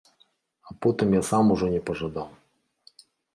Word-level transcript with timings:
А 0.71 0.75
потым 0.85 1.13
я 1.17 1.21
сам 1.29 1.51
ужо 1.57 1.69
не 1.75 1.81
пажадаў. 1.91 2.27